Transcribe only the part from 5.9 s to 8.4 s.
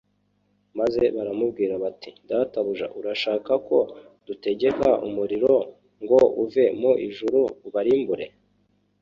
ngo uve mu ijuru ubarimbure?